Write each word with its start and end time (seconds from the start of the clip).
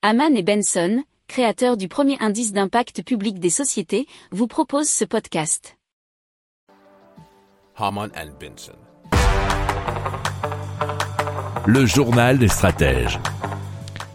Haman 0.00 0.36
et 0.36 0.44
Benson, 0.44 1.02
créateurs 1.26 1.76
du 1.76 1.88
premier 1.88 2.16
indice 2.20 2.52
d'impact 2.52 3.02
public 3.02 3.40
des 3.40 3.50
sociétés, 3.50 4.06
vous 4.30 4.46
proposent 4.46 4.88
ce 4.88 5.04
podcast. 5.04 5.76
Haman 7.76 8.08
and 8.16 8.30
Benson. 8.38 8.76
Le 11.66 11.84
journal 11.84 12.38
des 12.38 12.46
stratèges. 12.46 13.18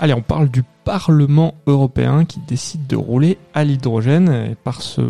Allez, 0.00 0.14
on 0.14 0.20
parle 0.20 0.48
du 0.48 0.64
Parlement 0.82 1.54
européen 1.68 2.24
qui 2.24 2.40
décide 2.40 2.88
de 2.88 2.96
rouler 2.96 3.38
à 3.54 3.62
l'hydrogène. 3.62 4.48
Et 4.50 4.56
par 4.56 4.82
ce 4.82 5.02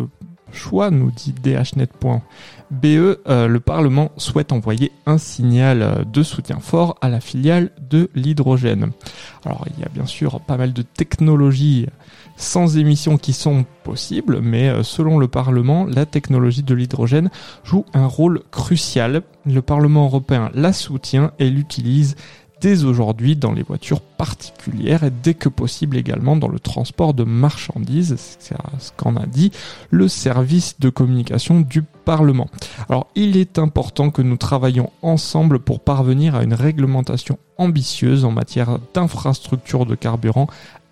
choix, 0.51 0.91
nous 0.91 1.11
dit 1.11 1.33
dhnet.be, 1.33 2.85
euh, 2.85 3.47
le 3.47 3.59
Parlement 3.59 4.11
souhaite 4.17 4.51
envoyer 4.51 4.91
un 5.05 5.17
signal 5.17 5.81
euh, 5.81 6.03
de 6.03 6.23
soutien 6.23 6.59
fort 6.59 6.97
à 7.01 7.09
la 7.09 7.19
filiale 7.19 7.71
de 7.89 8.09
l'hydrogène. 8.15 8.91
Alors, 9.45 9.65
il 9.73 9.81
y 9.81 9.85
a 9.85 9.89
bien 9.89 10.05
sûr 10.05 10.39
pas 10.41 10.57
mal 10.57 10.73
de 10.73 10.81
technologies 10.81 11.87
sans 12.39 12.77
émissions 12.77 13.17
qui 13.17 13.33
sont 13.33 13.65
possibles, 13.83 14.39
mais 14.41 14.69
euh, 14.69 14.83
selon 14.83 15.19
le 15.19 15.27
Parlement, 15.27 15.85
la 15.85 16.05
technologie 16.05 16.63
de 16.63 16.73
l'hydrogène 16.73 17.29
joue 17.63 17.85
un 17.93 18.07
rôle 18.07 18.41
crucial. 18.49 19.23
Le 19.45 19.61
Parlement 19.61 20.05
européen 20.05 20.49
la 20.53 20.73
soutient 20.73 21.31
et 21.39 21.49
l'utilise 21.49 22.15
dès 22.61 22.83
aujourd'hui 22.83 23.35
dans 23.35 23.51
les 23.51 23.63
voitures 23.63 24.01
particulières 24.01 25.03
et 25.03 25.11
dès 25.11 25.33
que 25.33 25.49
possible 25.49 25.97
également 25.97 26.35
dans 26.35 26.47
le 26.47 26.59
transport 26.59 27.13
de 27.13 27.23
marchandises, 27.23 28.15
c'est 28.17 28.55
ce 28.79 28.91
qu'en 28.95 29.15
a 29.15 29.25
dit 29.25 29.51
le 29.89 30.07
service 30.07 30.79
de 30.79 30.89
communication 30.89 31.61
du 31.61 31.83
Parlement. 32.05 32.49
Alors 32.89 33.07
il 33.15 33.37
est 33.37 33.59
important 33.59 34.09
que 34.09 34.21
nous 34.21 34.37
travaillions 34.37 34.91
ensemble 35.01 35.59
pour 35.59 35.79
parvenir 35.79 36.35
à 36.35 36.43
une 36.43 36.53
réglementation 36.53 37.37
ambitieuse 37.57 38.25
en 38.25 38.31
matière 38.31 38.79
d'infrastructure 38.93 39.85
de 39.85 39.95
carburant 39.95 40.47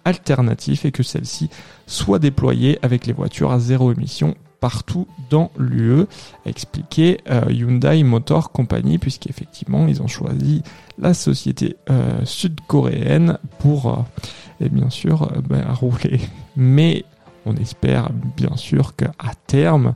alternatif 0.06 0.86
et 0.86 0.92
que 0.92 1.04
celle-ci 1.04 1.50
soit 1.86 2.20
déployée 2.20 2.80
avec 2.82 3.06
les 3.08 3.14
voitures 3.14 3.52
à 3.52 3.60
zéro 3.60 3.92
émission 3.92 4.36
partout 4.60 5.08
dans 5.30 5.52
l'UE, 5.58 6.02
a 6.46 6.50
expliqué 6.50 7.20
euh, 7.30 7.46
Hyundai 7.50 8.04
Motor 8.04 8.52
Company, 8.52 8.98
puisqu'effectivement 8.98 9.88
ils 9.88 10.02
ont 10.02 10.08
choisi 10.08 10.64
la 10.98 11.14
société 11.14 11.78
euh, 11.90 12.24
sud-coréenne 12.26 13.38
pour, 13.60 13.88
euh, 13.88 14.66
et 14.66 14.70
bien 14.70 14.90
sûr, 14.90 15.32
ben, 15.48 15.64
rouler. 15.72 16.20
Mais 16.56 17.06
on 17.46 17.56
espère 17.56 18.10
bien 18.36 18.56
sûr 18.58 18.96
qu'à 18.96 19.14
terme, 19.46 19.94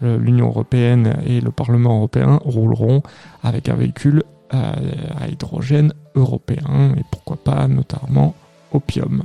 l'Union 0.00 0.46
européenne 0.46 1.18
et 1.26 1.40
le 1.42 1.50
Parlement 1.50 1.96
européen 1.96 2.40
rouleront 2.42 3.02
avec 3.42 3.68
un 3.68 3.74
véhicule 3.74 4.22
à 4.50 5.28
hydrogène 5.28 5.92
européen 6.14 6.94
et 6.96 7.02
pourquoi 7.10 7.36
pas 7.36 7.68
notamment 7.68 8.34
Opium. 8.72 9.24